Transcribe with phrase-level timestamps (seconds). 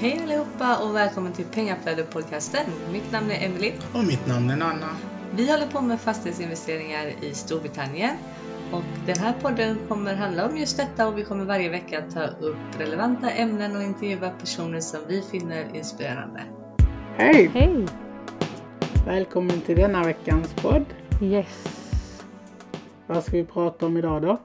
[0.00, 2.64] Hej allihopa och välkommen till Pengaflödet-podcasten.
[2.92, 3.72] Mitt namn är Emily.
[3.94, 4.96] Och mitt namn är Nanna.
[5.36, 8.16] Vi håller på med fastighetsinvesteringar i Storbritannien.
[8.72, 12.26] Och den här podden kommer handla om just detta och vi kommer varje vecka ta
[12.26, 16.42] upp relevanta ämnen och intervjua personer som vi finner inspirerande.
[17.16, 17.50] Hej!
[17.54, 17.86] Hej!
[19.06, 20.84] Välkommen till denna veckans podd.
[21.22, 21.68] Yes.
[23.06, 24.38] Vad ska vi prata om idag då?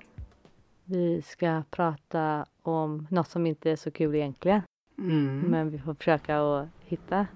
[0.86, 4.62] Vi ska prata om något som inte är så kul egentligen.
[5.04, 5.40] Mm.
[5.40, 7.28] Men vi får försöka att hitta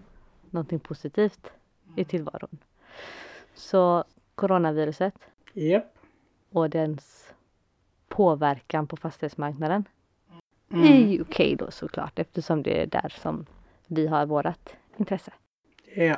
[0.49, 1.52] någonting positivt
[1.95, 2.57] i tillvaron.
[3.53, 4.03] Så
[4.35, 5.13] coronaviruset
[5.53, 5.98] Japp.
[6.52, 7.34] och dens
[8.07, 9.84] påverkan på fastighetsmarknaden.
[10.71, 10.85] Mm.
[10.85, 13.45] I UK då såklart eftersom det är där som
[13.88, 15.34] vi har vårat intresse.
[15.95, 16.18] Ja.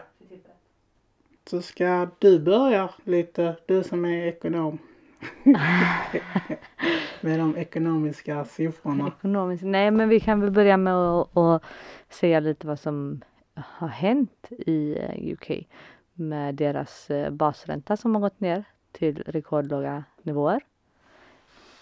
[1.45, 4.79] Så ska du börja lite, du som är ekonom.
[7.21, 9.07] Med de ekonomiska siffrorna.
[9.07, 9.63] Ekonomiskt.
[9.63, 11.63] Nej men vi kan väl börja med att, att
[12.09, 13.21] säga lite vad som
[13.53, 15.67] har hänt i eh, UK
[16.13, 20.61] med deras eh, basränta som har gått ner till rekordlåga nivåer.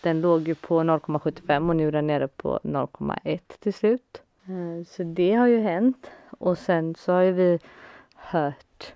[0.02, 4.22] Den låg ju på 0,75 och nu är den nere på 0,1 till slut.
[4.46, 7.60] Eh, Så det har ju hänt och sen så har ju vi
[8.16, 8.94] hört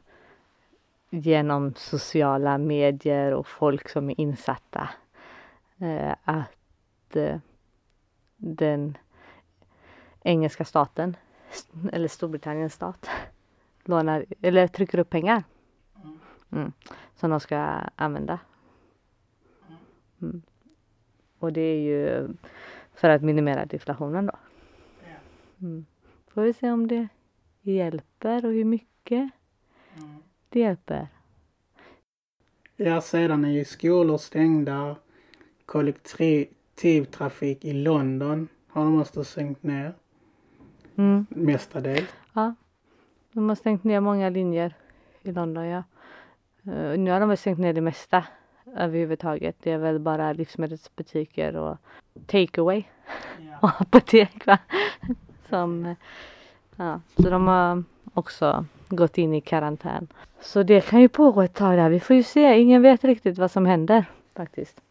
[1.13, 4.89] genom sociala medier och folk som är insatta
[5.77, 7.37] eh, att eh,
[8.37, 8.97] den
[10.21, 11.17] engelska staten,
[11.91, 13.09] eller Storbritanniens stat,
[13.83, 15.43] lånar, eller trycker upp pengar.
[16.51, 16.71] Mm,
[17.15, 17.57] som de ska
[17.95, 18.39] använda.
[20.21, 20.41] Mm.
[21.39, 22.27] Och det är ju
[22.93, 24.35] för att minimera inflationen då.
[25.61, 25.85] Mm.
[26.27, 27.07] Får vi se om det
[27.61, 29.31] hjälper och hur mycket
[30.51, 31.07] det hjälper.
[32.75, 34.95] Ja, sedan är ju skolor stängda.
[35.65, 39.93] Kollektivtrafik i London har de måste sänkt ner
[40.95, 41.25] Mm.
[41.29, 42.09] mestadels.
[42.33, 42.55] Ja,
[43.31, 44.73] de har stängt ner många linjer
[45.21, 45.83] i London, ja.
[46.63, 48.25] Eh, nu har de väl stängt ner det mesta
[48.75, 49.55] överhuvudtaget.
[49.63, 51.77] Det är väl bara livsmedelsbutiker och
[52.25, 52.83] takeaway
[53.61, 54.57] och apotek, va?
[55.49, 55.95] Som, eh,
[56.75, 57.83] ja, så de har
[58.13, 58.65] också
[58.95, 60.07] gått in i karantän.
[60.41, 61.89] Så det kan ju pågå ett tag där.
[61.89, 62.59] Vi får ju se.
[62.59, 64.81] Ingen vet riktigt vad som händer faktiskt.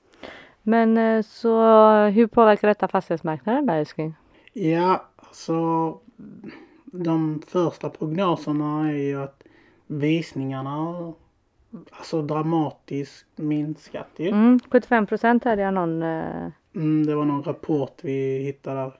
[0.62, 1.62] Men eh, så
[2.06, 4.14] hur påverkar detta fastighetsmarknaden där älskling?
[4.52, 5.98] Ja, så
[6.84, 9.42] de första prognoserna är ju att
[9.86, 11.12] visningarna
[11.90, 14.28] alltså dramatiskt minskat ju.
[14.28, 18.92] Mm, 75 procent hade jag någon eh, Mm, det var någon rapport vi hittade där.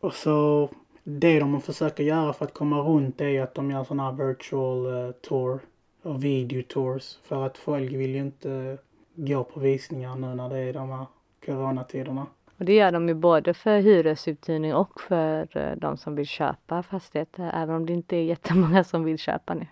[0.00, 0.68] Och så
[1.08, 4.86] det de försöker göra för att komma runt är att de gör sådana här virtual
[4.86, 5.60] eh, tour
[6.02, 8.78] och video tours för att folk vill ju inte
[9.14, 11.06] gå på visningar nu när det är de här
[11.46, 12.26] coronatiderna.
[12.58, 16.82] Och det gör de ju både för hyresuthyrning och för eh, de som vill köpa
[16.82, 17.50] fastigheter.
[17.54, 19.66] Även om det inte är jättemånga som vill köpa nu.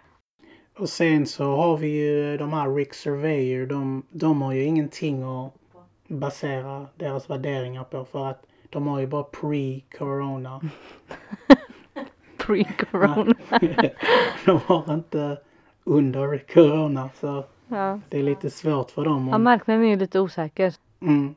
[0.78, 3.67] Och sen så har vi ju de här Rick Surveyor.
[3.67, 5.53] De, de har ju ingenting att
[6.09, 10.61] basera deras värderingar på för att de har ju bara pre-corona.
[12.37, 13.35] Pre-corona.
[14.45, 15.39] de har inte
[15.85, 18.01] under corona så ja.
[18.09, 19.29] det är lite svårt för dem.
[19.29, 20.75] ja, marknaden är ju lite osäker.
[21.01, 21.35] mm.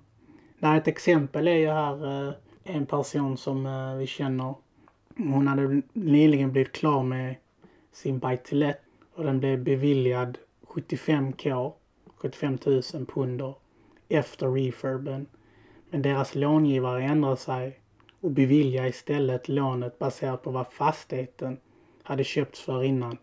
[0.60, 2.34] Nej, ett exempel är ju här eh,
[2.64, 4.56] en person som eh, vi känner.
[5.18, 7.36] Hon hade nyligen blivit klar med
[7.92, 8.82] sin buy to let
[9.16, 10.38] och den blev beviljad
[10.68, 11.74] 75k,
[12.16, 13.54] 75 000 punder
[14.10, 15.26] efter refurben.
[15.90, 17.80] Men deras långivare ändrade sig
[18.22, 21.58] och beviljade istället lånet baserat på vad fastigheten
[22.04, 23.18] hade köpts för innan.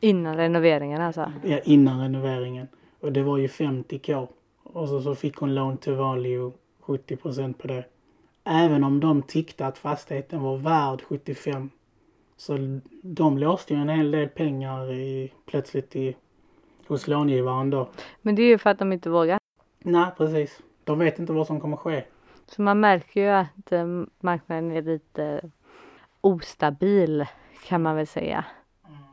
[0.00, 1.32] Innan renoveringen alltså.
[1.44, 2.68] Ja, innan renoveringen.
[3.00, 4.28] Och det var ju 50k.
[4.62, 6.52] Och så, så fick hon loan to value
[6.82, 7.84] 70% på det.
[8.44, 11.70] Även om de tyckte att fastigheten var värd 75.
[12.36, 16.16] Så de låste ju en hel del pengar i, plötsligt i,
[16.86, 17.88] hos långivaren då.
[18.22, 19.38] Men det är ju för att de inte vågar.
[19.78, 20.60] Nej, precis.
[20.90, 22.04] De vet inte vad som kommer ske.
[22.46, 23.86] Så man märker ju att eh,
[24.20, 25.50] marknaden är lite
[26.20, 27.26] ostabil
[27.64, 28.44] kan man väl säga.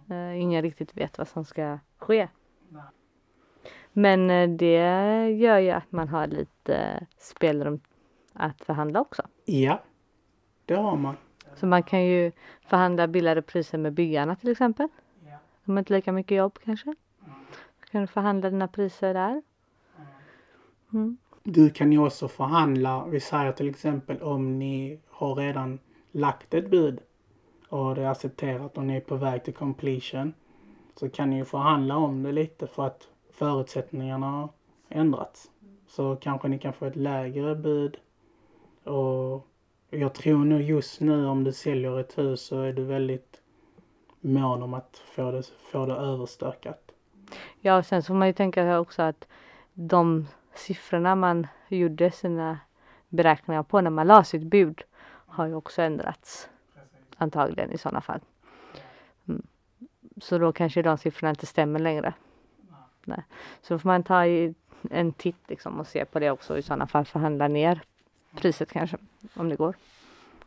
[0.09, 2.27] Eh, ingen riktigt vet vad som ska ske.
[2.69, 2.83] Nej.
[3.93, 7.79] Men eh, det gör ju att man har lite spelrum
[8.33, 9.23] att förhandla också.
[9.45, 9.83] Ja,
[10.65, 11.15] det har man.
[11.55, 12.31] Så man kan ju
[12.61, 14.87] förhandla billigare priser med byggarna till exempel.
[15.25, 15.37] Ja.
[15.65, 16.95] De har inte lika mycket jobb kanske.
[17.79, 19.41] Så kan du förhandla dina priser där.
[20.93, 21.17] Mm.
[21.49, 23.05] Du kan ju också förhandla.
[23.05, 25.79] Vi säger till exempel om ni har redan
[26.11, 26.99] lagt ett bud
[27.69, 30.33] och det är accepterat och ni är på väg till completion.
[30.95, 34.49] Så kan ni ju förhandla om det lite för att förutsättningarna har
[34.89, 35.51] ändrats.
[35.87, 37.97] Så kanske ni kan få ett lägre bud
[38.83, 39.47] och
[39.89, 43.41] Jag tror nog just nu om du säljer ett hus så är du väldigt
[44.21, 46.91] mån om att få det, få det överstökat.
[47.59, 49.27] Ja, sen så får man ju tänka också att
[49.73, 50.27] de
[50.57, 52.59] siffrorna man gjorde sina
[53.09, 56.49] beräkningar på när man la sitt bud har ju också ändrats.
[57.17, 58.19] Antagligen i sådana fall.
[59.27, 59.41] Mm.
[60.21, 62.13] Så då kanske de siffrorna inte stämmer längre.
[63.05, 63.23] Nej.
[63.61, 64.25] Så då får man ta
[64.89, 67.81] en titt liksom och se på det också i sådana fall förhandla ner
[68.35, 68.97] priset kanske
[69.33, 69.75] om det går.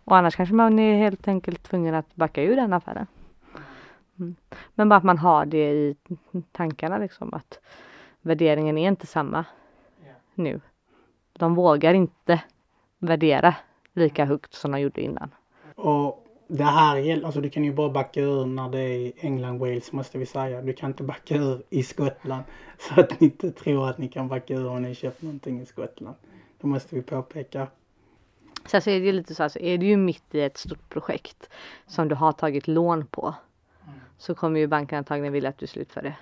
[0.04, 3.06] Och annars kanske man är helt enkelt tvungen att backa ur den affären.
[4.18, 4.36] Mm.
[4.74, 5.96] Men bara att man har det i
[6.52, 7.60] tankarna liksom att
[8.20, 9.44] värderingen är inte samma
[10.40, 10.60] nu.
[11.32, 12.42] De vågar inte
[12.98, 13.54] värdera
[13.92, 15.34] lika högt som de gjorde innan.
[15.74, 19.58] Och det här gäller, alltså du kan ju bara backa ur när det är England,
[19.58, 20.62] Wales måste vi säga.
[20.62, 22.44] Du kan inte backa ur i Skottland.
[22.78, 25.66] Så att ni inte tror att ni kan backa ur om ni köper någonting i
[25.66, 26.16] Skottland.
[26.60, 27.68] Det måste vi påpeka.
[28.66, 30.88] Sen så är det ju lite så, alltså är du ju mitt i ett stort
[30.88, 31.50] projekt
[31.86, 33.34] som du har tagit lån på
[34.18, 36.16] så kommer ju banken antagligen vilja att du slutför det.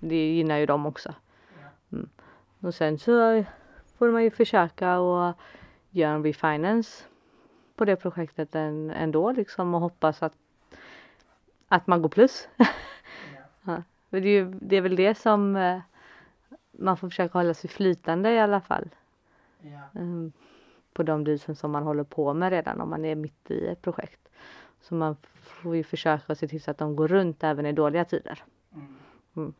[0.00, 1.14] Det gynnar ju dem också.
[2.64, 2.68] Mm.
[2.68, 3.44] Och sen så
[3.98, 5.34] får man ju försöka och
[5.90, 7.04] göra en refinance
[7.76, 10.32] på det projektet ändå liksom och hoppas att,
[11.68, 12.48] att man går plus.
[13.66, 13.82] ja.
[14.10, 15.80] det, är ju, det är väl det som eh,
[16.72, 18.88] man får försöka hålla sig flytande i alla fall.
[19.94, 20.32] Mm,
[20.92, 23.82] på de dealsen som man håller på med redan om man är mitt i ett
[23.82, 24.28] projekt.
[24.80, 28.04] Så man får ju försöka se till så att de går runt även i dåliga
[28.04, 28.44] tider.
[29.36, 29.54] Mm.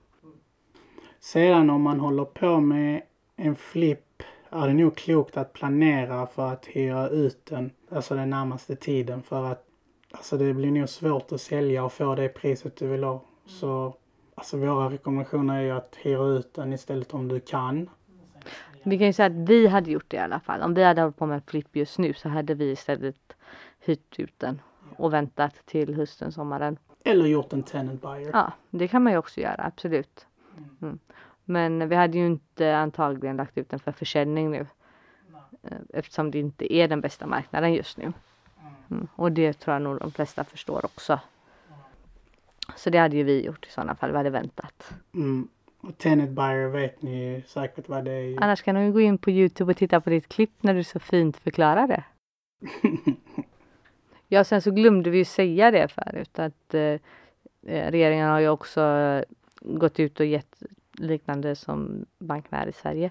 [1.25, 3.03] Sedan om man håller på med
[3.37, 8.31] en flipp är det nog klokt att planera för att hyra ut den, alltså den
[8.31, 9.67] närmaste tiden för att
[10.11, 13.21] alltså det blir nog svårt att sälja och få det priset du vill ha.
[13.47, 13.94] Så
[14.35, 17.91] alltså våra rekommendationer är ju att hyra ut den istället om du kan.
[18.82, 20.62] Vi kan ju säga att vi hade gjort det i alla fall.
[20.62, 23.32] Om vi hade hållit på med en flipp just nu så hade vi istället
[23.81, 24.61] hyrt ut den
[24.97, 26.76] och väntat till hösten, sommaren.
[27.05, 28.31] Eller gjort en tenant buyer.
[28.32, 30.26] Ja, det kan man ju också göra, absolut.
[30.83, 30.99] Mm.
[31.45, 34.67] Men vi hade ju inte antagligen lagt ut den för försäljning nu.
[35.62, 38.12] Eh, eftersom det inte är den bästa marknaden just nu.
[38.91, 39.09] Mm.
[39.17, 41.21] Och det tror jag nog de flesta förstår också.
[42.77, 44.11] Så det hade ju vi gjort i sådana fall.
[44.11, 44.93] Vi hade väntat.
[45.15, 45.49] Mm.
[45.81, 48.43] Och Tenet Buyer vet ni säkert vad det är.
[48.43, 50.99] Annars kan du gå in på Youtube och titta på ditt klipp när du så
[50.99, 52.05] fint förklarar det.
[54.29, 56.81] ja, sen så glömde vi ju säga det förut att eh,
[57.67, 58.81] eh regeringen har ju också
[59.64, 60.62] gått ut och gett
[60.93, 63.11] liknande som bankerna är i Sverige.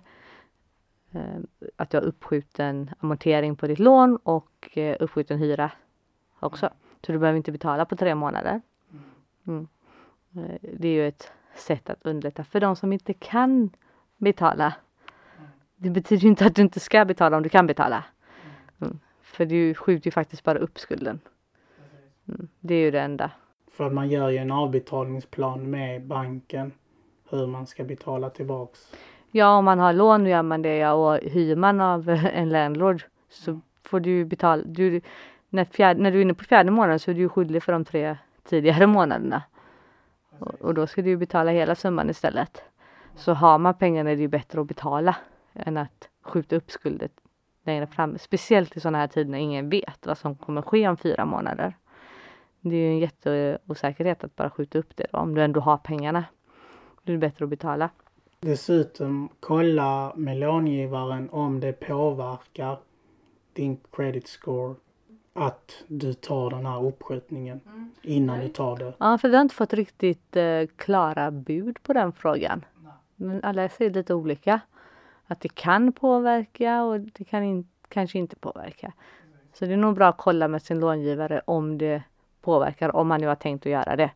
[1.11, 1.39] Eh,
[1.75, 5.71] att du har uppskjuten amortering på ditt lån och eh, uppskjuten hyra
[6.39, 6.69] också.
[7.05, 8.61] Så du behöver inte betala på tre månader.
[9.47, 9.67] Mm.
[10.35, 13.69] Eh, det är ju ett sätt att underlätta för de som inte kan
[14.17, 14.73] betala.
[15.75, 18.03] Det betyder inte att du inte ska betala om du kan betala.
[18.81, 18.99] Mm.
[19.21, 21.19] För du skjuter ju faktiskt bara upp skulden.
[22.27, 22.47] Mm.
[22.59, 23.31] Det är ju det enda.
[23.73, 26.71] För att man gör ju en avbetalningsplan med banken
[27.29, 28.91] hur man ska betala tillbaks.
[29.31, 33.03] Ja, om man har lån gör man det ja, och hyr man av en landlord
[33.29, 34.63] så får du betala.
[34.65, 35.01] Du,
[35.49, 37.85] när, fjärde, när du är inne på fjärde månaden så är du skyldig för de
[37.85, 39.43] tre tidigare månaderna.
[40.39, 42.63] Och, och, då ska du betala hela summan istället.
[43.15, 45.15] Så har man pengarna är det ju bättre att betala
[45.53, 47.09] än att skjuta upp skulden
[47.65, 48.17] längre fram.
[48.17, 51.73] Speciellt i sådana här tider när ingen vet vad som kommer ske om fyra månader.
[52.65, 55.77] Det är ju en jätteosäkerhet att bara skjuta upp det då, om du ändå har
[55.77, 56.25] pengarna.
[57.03, 57.89] Då är det bättre att betala.
[58.39, 62.77] Dessutom kolla med långivaren om det påverkar
[63.53, 64.75] din credit score
[65.33, 67.91] att du tar den här uppskjutningen mm.
[68.01, 68.93] innan du tar det.
[68.97, 72.65] Ja, för vi har inte fått riktigt eh, klara bud på den frågan.
[73.15, 74.59] Men alla säger lite olika.
[75.25, 78.93] Att det kan påverka och det kan in, kanske inte påverka.
[79.53, 82.03] Så det är nog bra att kolla med sin långivare om det
[82.43, 84.11] påverkar, om man nu har tänkt att göra det.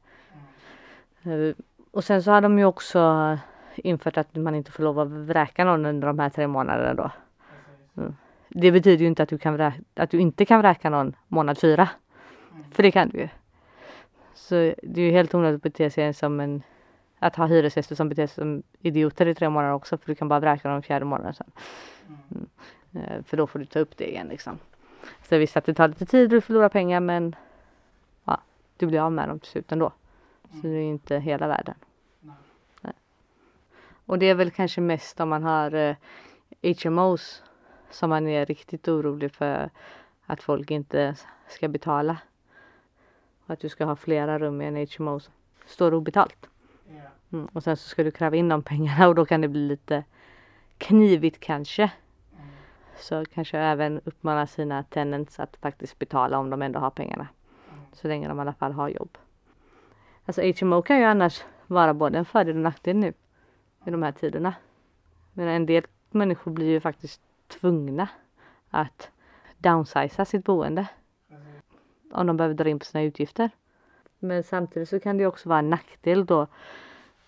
[1.24, 1.56] Mm.
[1.92, 3.38] Och sen så har de ju också
[3.76, 7.12] infört att man inte får lov att vräka någon under de här tre månaderna då.
[8.02, 8.16] Mm.
[8.50, 11.58] Det betyder ju inte att du, kan vräka, att du inte kan vräka någon månad
[11.58, 11.90] fyra.
[12.72, 13.30] För det kan du ju.
[14.34, 16.64] Så det är ju helt onödigt att bete sig som en
[17.20, 20.28] att ha hyresgäster som beter sig som idioter i tre månader också för du kan
[20.28, 21.52] bara vräka dem fjärde månaden sen.
[22.08, 22.48] Mm.
[22.94, 24.60] Eh, för då får du ta upp det igen liksom.
[25.30, 27.36] Så visst att det tar lite tid och du förlorar pengar men
[28.80, 29.92] du blir av med dem till slut ändå.
[30.52, 31.76] Så det är inte hela världen.
[32.82, 32.94] Nej.
[34.06, 35.96] Och det är väl kanske mest om man har eh,
[36.84, 37.44] HMOs
[37.90, 39.70] som man är riktigt orolig för
[40.26, 41.16] att folk inte
[41.48, 42.18] ska betala.
[43.46, 45.34] Och att du ska ha flera rum i en HMO som
[45.66, 46.50] står obetalt.
[47.32, 47.46] Mm.
[47.54, 50.04] Och sen så ska du kräva in de pengarna och då kan det bli lite
[50.78, 51.92] knivigt kanske.
[53.00, 57.28] så kanske även uppmana sina tenants att faktiskt betala om de ändå har pengarna.
[58.02, 59.18] Så länge de i alla fall har jobb.
[60.26, 63.14] Alltså HMO kan ju annars vara både en fördel och nackdel nu
[63.86, 64.56] i de här tiderna.
[65.34, 68.10] Men en del människor blir ju faktiskt tvungna
[68.70, 69.12] att
[69.58, 70.88] downsiza sitt boende.
[72.12, 73.50] Om de behöver dra in på sina utgifter.
[74.20, 76.48] Men samtidigt så kan det också vara en nackdel då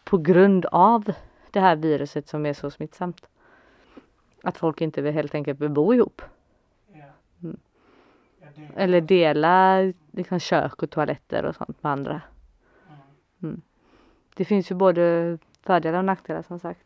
[0.03, 1.13] på grund av
[1.51, 3.27] det här viruset som är så smittsamt.
[4.43, 6.21] Att folk inte vill helt enkelt vill bo ihop.
[8.59, 8.71] Mm.
[8.75, 9.79] Eller dela
[10.11, 12.21] liksom, kök och toaletter och sånt med andra.
[13.43, 13.61] Mm.
[14.35, 16.85] Det finns ju både fördelar och nackdelar som sagt.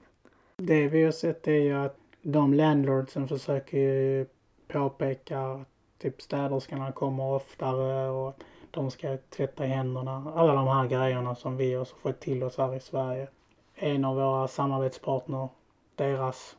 [0.57, 4.25] Det vi har sett är ju att de landlordsen försöker
[4.67, 8.39] påpeka att typ städerskorna kommer oftare och
[8.71, 10.33] de ska tvätta händerna.
[10.35, 13.27] Alla de här grejerna som vi har fått till oss här i Sverige.
[13.75, 15.49] En av våra samarbetspartner,
[15.95, 16.57] deras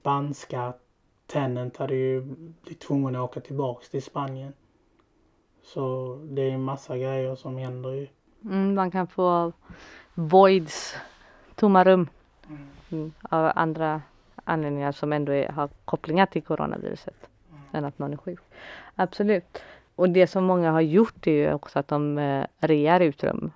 [0.00, 0.72] spanska
[1.26, 2.20] tenant hade ju
[2.62, 4.52] blivit tvungen att åka tillbaks till Spanien.
[5.62, 8.08] Så det är en massa grejer som händer ju.
[8.44, 9.52] Mm, man kan få
[10.14, 10.96] voids,
[11.54, 12.08] tomma rum.
[12.92, 14.02] Mm, av andra
[14.44, 17.30] anledningar som ändå är, har kopplingar till coronaviruset.
[17.50, 17.62] Mm.
[17.72, 18.40] Än att någon är sjuk.
[18.94, 19.62] Absolut.
[19.94, 23.50] Och det som många har gjort är ju också att de eh, rear ut rum.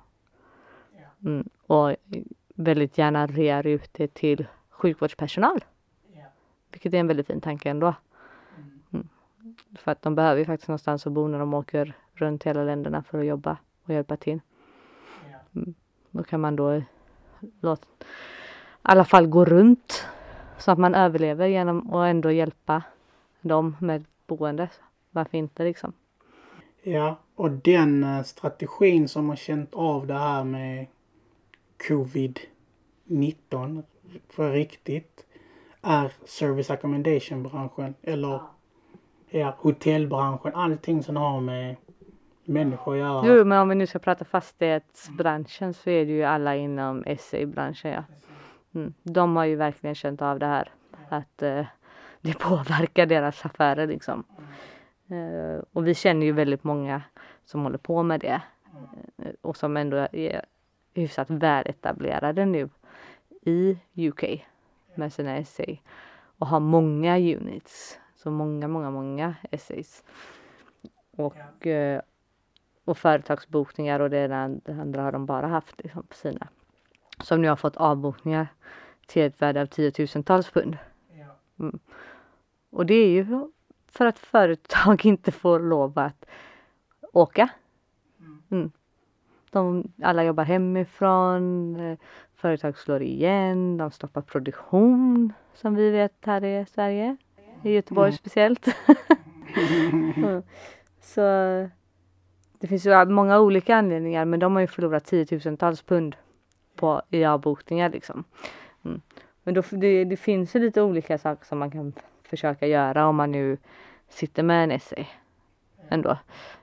[1.25, 1.97] Mm, och
[2.55, 5.65] väldigt gärna rear ut det till sjukvårdspersonal.
[6.71, 7.95] Vilket är en väldigt fin tanke ändå.
[8.93, 9.09] Mm.
[9.79, 13.03] För att de behöver ju faktiskt någonstans att bo när de åker runt hela länderna
[13.03, 14.41] för att jobba och hjälpa till.
[15.55, 15.75] Mm.
[16.11, 16.83] Då kan man då
[17.61, 20.07] låta i alla fall gå runt
[20.59, 22.83] så att man överlever genom att ändå hjälpa
[23.41, 24.69] dem med boende.
[25.11, 25.93] Varför inte liksom?
[26.83, 30.87] Ja, och den eh, strategin som har känt av det här med
[31.89, 33.83] covid-19
[34.29, 35.27] för riktigt
[35.83, 38.41] är service accommodation branschen eller
[39.31, 40.55] ja, hotellbranschen.
[40.55, 41.77] Allting som har med
[42.45, 43.37] människor att göra.
[43.37, 47.93] Jo, men om vi nu ska prata fastighetsbranschen så är det ju alla inom SE-branschen.
[47.93, 48.05] Ja.
[48.75, 48.95] Mm.
[49.03, 50.69] De har ju verkligen känt av det här.
[51.09, 51.67] Att eh,
[52.21, 54.25] det påverkar deras affärer liksom.
[55.09, 57.03] Eh, och vi känner ju väldigt många
[57.45, 58.43] som håller på med det.
[59.19, 60.45] Eh, och som ändå är
[60.95, 62.69] hyfsat väletablerade nu
[63.43, 64.25] i UK
[65.01, 65.79] med sina essay
[66.39, 67.99] och har många units.
[68.17, 70.05] Så många, många, många essays.
[71.17, 72.01] Och, eh,
[72.85, 74.29] och företagsbokningar och det,
[74.65, 76.49] det andra har de bara haft liksom, på sina.
[77.23, 78.49] Som nu har fått avbokningar
[79.07, 80.77] till ett värde av tiotusentals pund.
[81.59, 81.79] Mm.
[82.71, 83.51] Och det är ju
[83.87, 86.27] för att företag inte får lov att
[87.13, 87.49] åka.
[88.51, 88.71] Mm.
[89.51, 91.99] De, alla jobbar hemifrån, eh,
[92.41, 97.17] företag slår igen, de stoppar produktion som vi vet här i Sverige,
[97.63, 98.17] i Göteborg mm.
[98.17, 98.67] speciellt.
[100.17, 100.43] mm.
[101.01, 101.21] Så
[102.61, 106.17] det finns ju många olika anledningar men de har ju förlorat tiotusentals pund
[106.77, 108.25] på, i avbokningar liksom.
[108.85, 109.01] Mm.
[109.43, 111.93] Men då, det, det finns ju lite olika saker som man kan
[112.23, 113.59] försöka göra om man nu
[114.09, 115.07] sitter med en essay
[115.89, 116.19] ändå.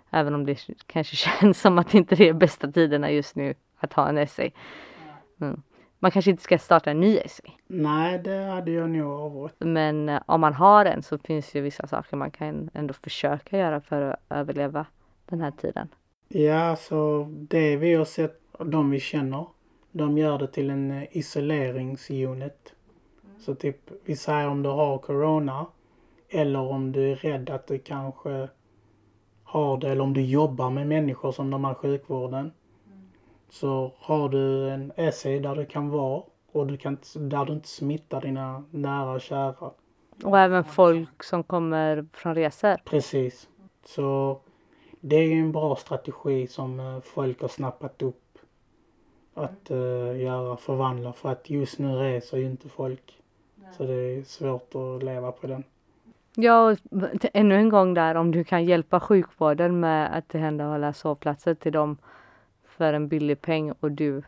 [0.09, 3.93] Även om det kanske känns som att det inte är bästa tiderna just nu att
[3.93, 4.51] ha en essay.
[5.41, 5.61] Mm.
[5.99, 7.51] Man kanske inte ska starta en ny essay.
[7.67, 9.55] Nej, det hade jag nog avrått.
[9.59, 12.93] Men eh, om man har en så finns det ju vissa saker man kan ändå
[12.93, 14.85] försöka göra för att överleva
[15.25, 15.87] den här tiden.
[16.27, 19.45] Ja, så det vi har sett, de vi känner,
[19.91, 22.73] de gör det till en eh, isoleringsunit.
[23.23, 23.39] Mm.
[23.39, 25.65] Så typ, vi säger om du har corona
[26.29, 28.47] eller om du är rädd att du kanske
[29.43, 32.51] har det eller om du jobbar med människor som de här sjukvården.
[33.49, 37.67] Så har du en essay där du kan vara och du kan, där du inte
[37.67, 39.71] smittar dina nära och kära.
[40.23, 42.77] Och även folk som kommer från resor.
[42.85, 43.47] Precis.
[43.85, 44.39] Så
[44.99, 48.23] det är ju en bra strategi som eh, folk har snappat upp.
[49.33, 51.13] Att uh, göra, förvandla.
[51.13, 53.19] För att just nu reser ju inte folk.
[53.55, 53.69] Nej.
[53.77, 55.63] Så det är svårt att leva på den.
[56.35, 56.75] Ja,
[57.33, 61.97] ännu en gång där om du kan hjälpa sjukvården med att tillhandahålla sovplatser till dem
[62.77, 64.23] för en billig peng och du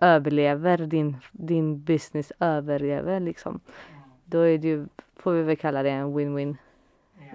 [0.00, 3.60] överlever, din, din business överlever liksom.
[4.24, 4.86] Då är det ju,
[5.16, 6.56] får vi väl kalla det en win-win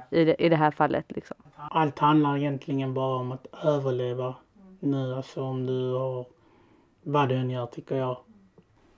[0.09, 1.37] i det, i det här fallet liksom.
[1.55, 4.35] Allt handlar egentligen bara om att överleva
[4.79, 6.25] nu, alltså om du har
[7.03, 8.17] vad du än gör tycker jag.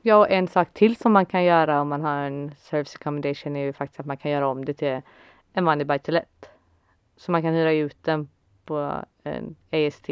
[0.01, 3.55] Ja, och en sak till som man kan göra om man har en service accommodation
[3.55, 5.01] är ju faktiskt att man kan göra om det till
[5.53, 6.49] en vanlig buy to let.
[7.15, 8.29] Så man kan hyra ut den
[8.65, 10.09] på en AST.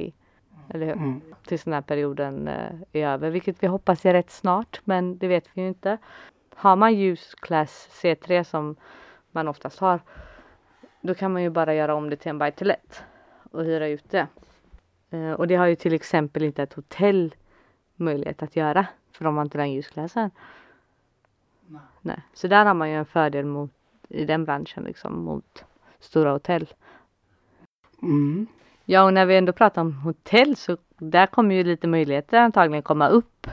[0.69, 0.93] Eller hur?
[0.93, 1.21] Mm.
[1.45, 5.27] Tills den här perioden eh, är över, vilket vi hoppas är rätt snart, men det
[5.27, 5.97] vet vi ju inte.
[6.55, 8.75] Har man ljus class C3 som
[9.31, 9.99] man oftast har.
[11.01, 13.03] Då kan man ju bara göra om det till en buy to let
[13.51, 14.27] och hyra ut det.
[15.09, 17.35] Eh, och det har ju till exempel inte ett hotell
[17.95, 20.31] möjlighet att göra för de har inte den ljusklassen.
[21.67, 21.81] Nej.
[22.01, 22.21] Nej.
[22.33, 23.71] Så där har man ju en fördel mot,
[24.09, 25.65] i den branschen liksom mot
[25.99, 26.73] stora hotell.
[28.01, 28.47] Mm.
[28.91, 32.83] Ja och när vi ändå pratar om hotell så där kommer ju lite möjligheter antagligen
[32.83, 33.47] komma upp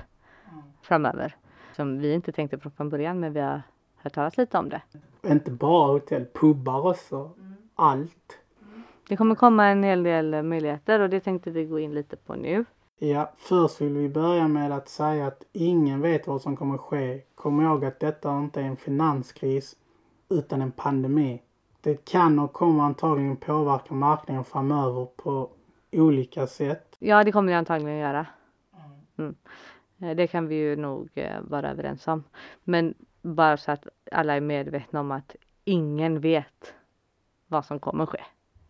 [0.82, 1.36] framöver.
[1.72, 3.62] Som vi inte tänkte på från början men vi har
[3.96, 4.82] hört talas lite om det.
[5.22, 7.30] Inte bara hotell, pubbar också.
[7.74, 8.38] Allt.
[9.08, 12.34] Det kommer komma en hel del möjligheter och det tänkte vi gå in lite på
[12.34, 12.64] nu.
[12.98, 17.20] Ja, först vill vi börja med att säga att ingen vet vad som kommer ske.
[17.34, 19.76] Kom ihåg att detta inte är en finanskris
[20.28, 21.42] utan en pandemi.
[21.86, 25.50] Det kan och kommer antagligen påverka marknaden framöver på
[25.92, 26.96] olika sätt.
[26.98, 28.26] Ja det kommer det antagligen göra.
[29.16, 29.34] Mm.
[29.98, 32.24] Eh, Det kan vi ju nog eh, vara överens om.
[32.64, 36.74] Men bara så att alla är medvetna om att ingen vet
[37.46, 38.22] vad som kommer ske.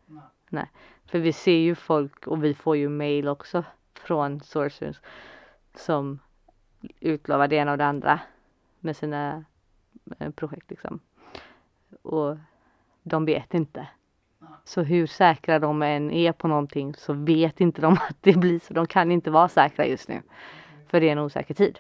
[0.07, 0.23] Nej.
[0.49, 0.71] Nej.
[1.07, 5.01] För vi ser ju folk och vi får ju mail också från sources
[5.75, 6.19] som
[7.01, 8.21] utlovar det ena och det andra
[8.81, 9.45] med sina
[10.19, 11.01] eh, projekt liksom.
[12.03, 12.37] Och
[13.09, 13.89] de vet inte.
[14.65, 18.59] Så hur säkra de än är på någonting så vet inte de att det blir
[18.59, 18.75] så.
[18.75, 20.23] De kan inte vara säkra just nu.
[20.87, 21.79] För det är en osäker tid.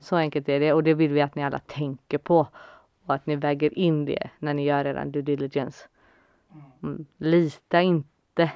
[0.00, 2.46] Så enkelt är det och det vill vi att ni alla tänker på.
[3.06, 5.88] Och att ni väger in det när ni gör er due diligence.
[6.82, 7.06] Mm.
[7.16, 8.52] Lita inte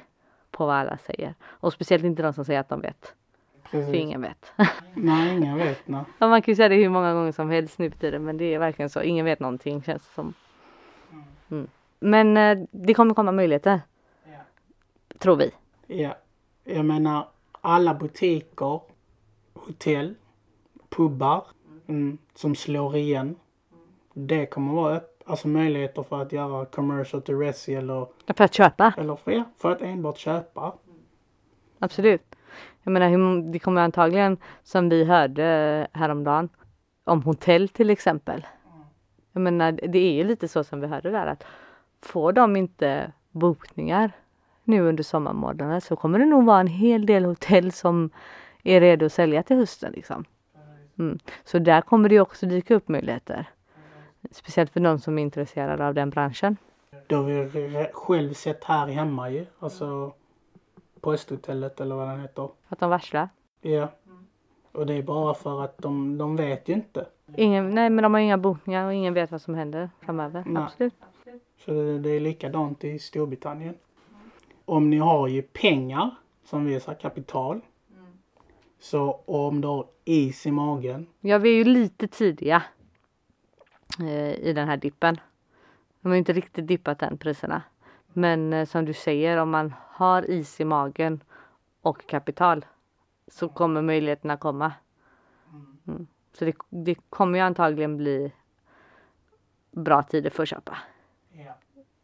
[0.51, 1.35] på vad alla säger.
[1.43, 3.15] Och speciellt inte de som säger att de vet.
[3.63, 3.95] För Precis.
[3.95, 4.53] ingen vet.
[4.93, 5.87] Nej, ingen vet.
[5.87, 6.03] Nej.
[6.19, 8.37] Ja, man kan ju säga det hur många gånger som helst nu för tiden men
[8.37, 9.01] det är verkligen så.
[9.01, 10.33] Ingen vet någonting känns det som.
[11.51, 11.67] Mm.
[12.03, 13.81] Men eh, det kommer komma möjligheter.
[15.19, 15.51] Tror vi.
[15.87, 16.17] Ja,
[16.63, 17.27] jag menar
[17.61, 18.81] alla butiker,
[19.53, 20.15] hotell,
[20.89, 21.45] pubbar
[21.87, 23.35] mm, som slår igen.
[24.13, 28.07] Det kommer vara alltså möjligheter för att göra commercial to resi eller,
[28.37, 28.93] För att köpa.
[28.97, 30.73] eller för, ja, för att enbart köpa.
[31.79, 32.35] Absolut.
[32.83, 36.49] Jag menar det kommer antagligen som vi hörde häromdagen
[37.03, 38.45] om hotell till exempel.
[39.31, 41.43] Jag menar det är ju lite så som vi hörde där att
[42.03, 44.11] får de inte bokningar
[44.63, 48.09] nu under sommarmånaderna så kommer det nog vara en hel del hotell som
[48.63, 50.25] är redo att sälja till hösten liksom.
[50.99, 51.19] Mm.
[51.43, 53.45] Så där kommer det också dyka upp möjligheter.
[54.31, 56.57] Speciellt för de som är intresserade av den branschen.
[57.07, 59.45] Det har vi själv sett här hemma ju.
[59.59, 60.13] Alltså
[61.01, 62.49] posthotellet eller vad den heter.
[62.67, 63.29] Att de varslar.
[63.61, 63.87] Ja.
[64.71, 67.05] Och det är bara för att de, de vet ju inte.
[67.35, 70.43] Ingen, nej men de har inga bokningar och ingen vet vad som händer framöver.
[70.45, 70.63] Nej.
[70.63, 70.93] Absolut.
[71.57, 73.75] Så det, är likadant i Storbritannien.
[74.65, 77.61] Om ni har ju pengar, som vi sa, kapital.
[78.79, 81.07] Så om du har is i magen.
[81.19, 82.63] Ja, vi är ju lite tidiga
[83.99, 85.19] eh, i den här dippen.
[86.01, 87.61] De har inte riktigt dippat än priserna.
[88.13, 91.23] Men eh, som du säger, om man har is i magen
[91.81, 92.65] och kapital
[93.27, 94.73] så kommer möjligheterna komma.
[95.87, 96.07] Mm.
[96.33, 98.31] Så det, det kommer ju antagligen bli
[99.71, 100.77] bra tider för att köpa.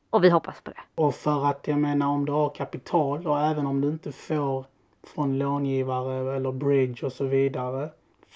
[0.10, 1.02] Och vi hoppas på det.
[1.02, 4.65] Och för att jag menar om du har kapital och även om du inte får
[5.04, 7.89] från långivare eller bridge och så vidare.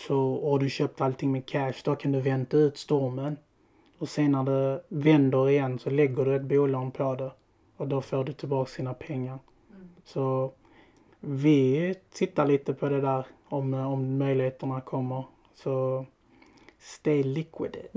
[0.07, 3.37] Så, och du köpt allting med cash, då kan du vänta ut stormen.
[3.97, 7.31] Och sen när det vänder igen så lägger du ett bolån på det.
[7.77, 9.39] Och då får du tillbaka sina pengar.
[10.05, 10.51] Så
[11.19, 15.23] vi tittar lite på det där om, om möjligheterna kommer.
[15.55, 16.05] Så
[16.83, 17.77] stay liquid.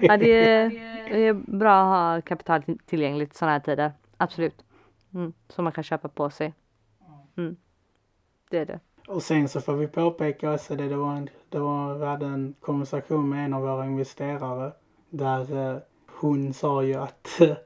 [0.00, 0.70] ja, det är,
[1.10, 3.92] det är bra att ha kapital till- tillgängligt sådana här tider.
[4.16, 4.64] Absolut.
[5.14, 5.32] Mm.
[5.56, 6.54] Man kan köpa på sig.
[7.36, 7.56] Mm.
[8.50, 8.80] Det är det.
[9.08, 12.26] Och sen så får vi påpeka också det, det var en, det var, vi hade
[12.26, 14.72] en konversation med en av våra investerare
[15.10, 15.78] där eh,
[16.20, 17.56] hon sa ju att eh,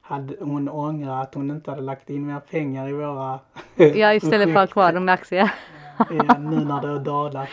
[0.00, 3.40] hade, hon ångrar att hon inte hade lagt in mer pengar i våra
[3.76, 5.54] Ja, istället för att ha kvar dem i aktier.
[5.98, 7.48] Ja, nu när det har dalat.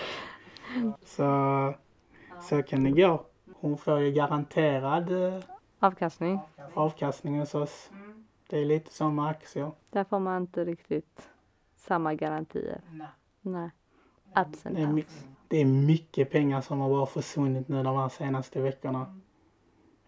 [1.06, 1.24] Så,
[2.42, 3.26] så kan det gå.
[3.56, 5.44] Hon får ju garanterad eh,
[5.80, 6.40] Avkastning.
[6.74, 7.90] avkastning hos oss.
[8.50, 9.72] Det är lite som med aktier.
[9.90, 11.30] Där får man inte riktigt
[11.76, 12.82] samma garantier.
[13.42, 13.70] Nej.
[14.36, 15.04] Ups and Det är,
[15.48, 19.20] det är mycket pengar som har bara försvunnit nu de här senaste veckorna.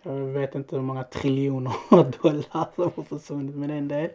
[0.02, 1.74] Jag vet inte hur många triljoner
[2.24, 4.10] dollar som har försvunnit men det är en del.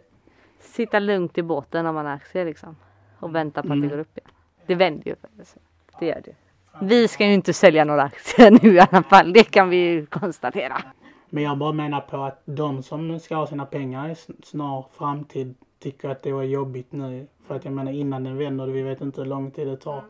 [0.59, 2.75] Sitta lugnt i båten om man har aktier liksom.
[3.19, 3.89] Och vänta på att det Mm.
[3.89, 4.29] går upp igen.
[4.65, 5.15] Det vänder ju.
[5.15, 5.57] faktiskt.
[5.99, 6.35] Det gör det.
[6.81, 9.33] Vi ska ju inte sälja några aktier nu i alla fall.
[9.33, 10.81] Det kan vi ju konstatera.
[11.29, 14.85] Men jag bara menar på att de som ska ha sina pengar i sn- snar
[14.93, 17.27] framtid tycker att det var jobbigt nu.
[17.47, 20.03] För att jag menar innan den vänder, vi vet inte hur lång tid det tar.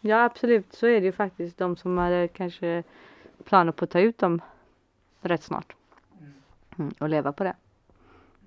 [0.00, 1.58] Ja absolut så är det ju faktiskt.
[1.58, 2.82] De som hade kanske
[3.44, 4.40] planer på att ta ut dem
[5.20, 5.76] rätt snart.
[6.78, 7.56] Mm, och leva på det.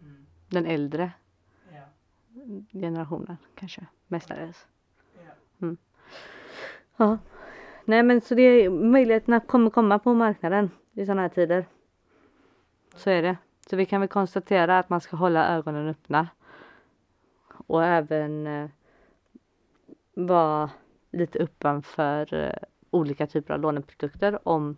[0.01, 0.25] Mm.
[0.49, 1.11] Den äldre
[2.71, 4.67] generationen kanske mestadels.
[5.57, 5.67] Ja.
[6.97, 7.17] Ja.
[7.85, 11.65] Nej men så det är möjligheterna kommer komma på marknaden i sådana här tider.
[12.95, 13.37] Så är det.
[13.69, 16.27] Så vi kan väl konstatera att man ska hålla ögonen öppna.
[17.67, 18.69] Och även eh,
[20.13, 20.69] vara
[21.11, 22.53] lite öppen för eh,
[22.89, 24.77] olika typer av låneprodukter om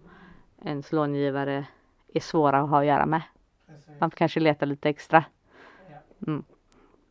[0.63, 1.65] ens långivare
[2.13, 3.21] är svåra att ha att göra med.
[3.99, 5.25] Man får kanske leta lite extra.
[6.27, 6.43] Mm.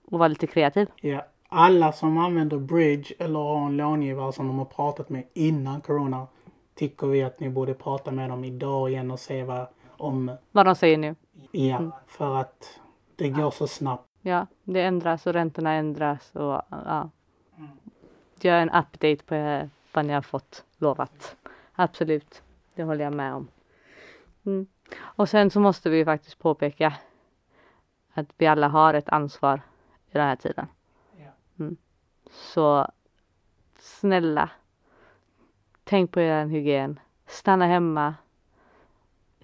[0.04, 0.88] Och vara lite kreativ.
[0.96, 1.26] Ja.
[1.58, 6.26] Alla som använder Bridge eller har en långivare som de har pratat med innan Corona
[6.74, 9.66] tycker vi att ni borde prata med dem idag igen och se vad
[9.96, 11.14] om, Vad de säger nu.
[11.50, 12.80] ja, för att
[13.16, 14.08] det går så snabbt.
[14.22, 17.10] Ja, det ändras och räntorna ändras och ja.
[17.58, 17.70] Mm.
[18.40, 21.36] Gör en update på vad ni har fått lovat.
[21.74, 22.42] Absolut,
[22.74, 23.48] det håller jag med om.
[24.46, 24.66] Mm.
[24.98, 26.94] Och sen så måste vi faktiskt påpeka
[28.14, 29.60] att vi alla har ett ansvar
[30.10, 30.66] i den här tiden.
[31.58, 31.76] Mm.
[32.30, 32.86] Så
[33.78, 34.50] snälla,
[35.84, 37.00] tänk på er hygien.
[37.26, 38.14] Stanna hemma.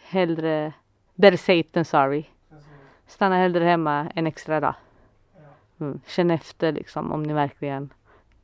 [0.01, 0.72] Hellre,
[1.14, 2.25] better safe than sorry.
[3.07, 4.75] Stanna hellre hemma en extra dag.
[5.81, 6.01] Mm.
[6.07, 7.92] Känn efter liksom om ni verkligen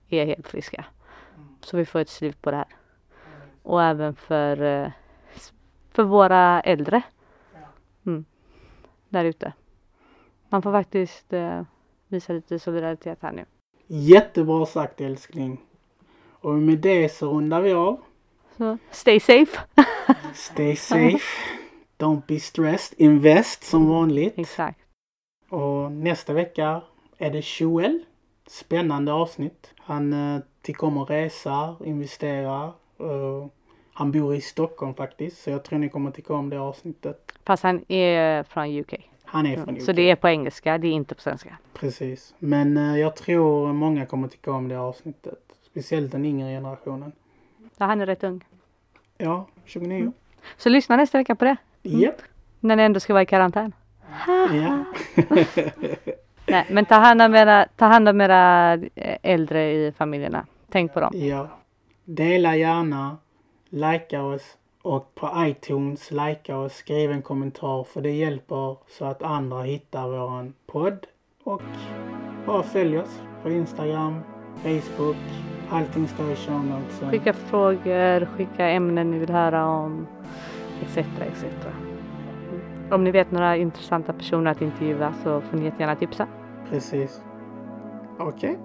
[0.09, 0.85] är helt friska.
[1.61, 2.76] Så vi får ett slut på det här.
[3.62, 4.90] Och även för, eh,
[5.90, 7.02] för våra äldre.
[8.07, 8.24] Mm.
[9.09, 9.52] Där ute.
[10.48, 11.62] Man får faktiskt eh,
[12.09, 13.44] visa lite solidaritet här nu.
[13.90, 15.61] Jättebra sagt älskling.
[16.40, 18.01] Och med det så rundar vi av.
[18.57, 19.61] Så stay safe.
[20.35, 21.24] Stay safe.
[21.98, 23.01] Don't be stressed.
[23.01, 24.38] Invest som vanligt.
[24.38, 24.79] Exakt.
[25.48, 26.83] Och nästa vecka
[27.18, 28.05] är det Joel.
[28.46, 29.74] Spännande avsnitt.
[29.79, 32.72] Han eh, tycker om att resa, investera.
[33.01, 33.46] Eh,
[33.92, 35.42] han bor i Stockholm faktiskt.
[35.42, 37.33] Så jag tror ni kommer tycka om det avsnittet.
[37.44, 38.94] Fast han är från UK.
[39.31, 39.83] Han är från UK.
[39.83, 41.59] Så det är på engelska, det är inte på svenska.
[41.75, 42.35] Precis.
[42.38, 45.38] Men eh, jag tror många kommer tycka om det avsnittet.
[45.67, 47.12] Speciellt den yngre generationen.
[47.77, 48.45] Ja, han är rätt ung.
[49.19, 50.12] Ja, 29.
[50.57, 51.57] Så lyssna nästa vecka på det.
[51.83, 52.23] Japp.
[52.61, 53.73] När ni ändå ska vara i karantän.
[54.53, 54.85] Ja.
[56.47, 60.47] Nej, men ta hand om era, ta hand om era eh, äldre i familjerna.
[60.71, 61.11] Tänk på dem.
[61.14, 61.49] ja.
[62.05, 63.17] Dela gärna.
[63.69, 64.57] Likea oss.
[64.88, 70.09] Och på iTunes, likea oss, skriv en kommentar för det hjälper så att andra hittar
[70.09, 71.07] våran podd.
[71.44, 71.62] Och
[72.46, 74.20] bara följ oss på Instagram,
[74.62, 75.16] Facebook.
[75.70, 77.11] Allting står i show notesen.
[77.11, 80.07] Skicka frågor, skicka ämnen ni vill höra om.
[80.83, 80.96] Etc.
[80.98, 81.44] etc.
[82.90, 86.27] Om ni vet några intressanta personer att intervjua så får ni jättegärna tipsa.
[86.70, 87.22] Precis.
[88.18, 88.59] Okej.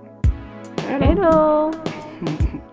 [0.88, 1.21] Hej då!
[1.21, 1.71] då!